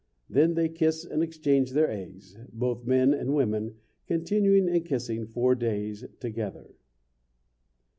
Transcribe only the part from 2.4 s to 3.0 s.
both